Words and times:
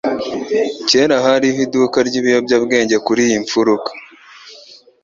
Kera 0.89 1.15
hariho 1.25 1.59
iduka 1.65 1.97
ryibiyobyabwenge 2.07 2.95
kuri 3.05 3.21
iyo 3.29 3.39
mfuruka. 3.45 3.89